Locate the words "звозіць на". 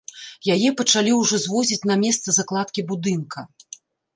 1.45-1.99